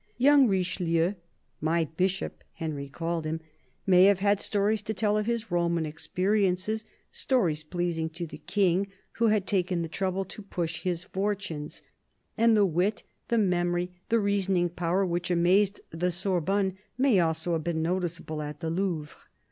Young 0.17 0.47
Richeheu—" 0.47 1.15
My 1.71 1.85
Bishop," 1.85 2.43
Henry 2.53 2.89
called 2.89 3.23
him— 3.23 3.39
may 3.85 4.05
have 4.05 4.17
had 4.17 4.41
stories 4.41 4.81
to 4.81 4.95
tell 4.95 5.15
of 5.15 5.27
his 5.27 5.51
Roman 5.51 5.85
experiences, 5.85 6.85
stories 7.11 7.61
pleasing 7.61 8.09
to 8.09 8.25
the 8.25 8.39
King, 8.39 8.87
who 9.17 9.27
had 9.27 9.45
taken 9.45 9.83
the 9.83 9.87
trouble 9.87 10.25
to 10.25 10.41
push 10.41 10.81
his 10.81 11.03
fortunes; 11.03 11.83
and 12.35 12.57
the 12.57 12.65
wit, 12.65 13.03
the 13.27 13.37
memory, 13.37 13.91
the 14.09 14.17
reasoning 14.19 14.69
power, 14.69 15.05
which 15.05 15.29
amazed 15.29 15.81
the 15.91 16.09
Sorbonne, 16.09 16.79
may 16.97 17.19
also 17.19 17.53
have 17.53 17.63
been 17.63 17.83
noticeable 17.83 18.41
at 18.41 18.59
the 18.59 18.71
Louvre. 18.71 19.15